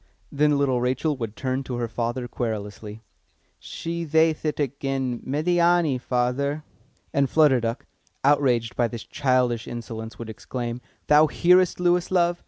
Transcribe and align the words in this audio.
Then 0.31 0.57
little 0.57 0.81
Rachel 0.81 1.15
would 1.17 1.35
turn 1.35 1.61
to 1.65 1.75
her 1.75 1.87
father 1.87 2.27
querulously. 2.27 3.03
"She 3.59 4.03
thayth 4.03 4.43
it 4.45 4.59
again, 4.59 5.19
Médiâni, 5.19 6.01
father!" 6.01 6.63
And 7.13 7.29
Flutter 7.29 7.59
Duck, 7.61 7.85
outraged 8.23 8.75
by 8.75 8.87
this 8.87 9.03
childish 9.03 9.67
insolence, 9.67 10.17
would 10.17 10.27
exclaim, 10.27 10.81
"Thou 11.05 11.27
hearest, 11.27 11.79
Lewis, 11.79 12.09
love?" 12.09 12.39